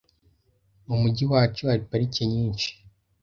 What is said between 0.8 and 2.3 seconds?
Mu mujyi wacu hari parike